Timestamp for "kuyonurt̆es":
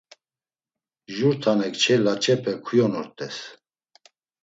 2.65-3.37